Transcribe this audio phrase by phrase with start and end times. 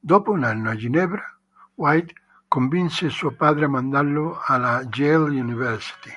[0.00, 1.22] Dopo un anno a Ginevra,
[1.74, 2.14] White
[2.48, 6.10] convinse suo padre a mandarlo alla Yale University.